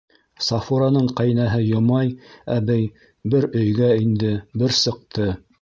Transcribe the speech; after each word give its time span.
Сафураның 0.45 1.09
ҡәйнәһе 1.19 1.59
Йомай 1.65 2.09
әбей 2.55 2.89
бер 3.35 3.49
өйгә 3.63 3.93
инде, 4.07 4.35
бер 4.65 4.79
сыҡты. 4.83 5.33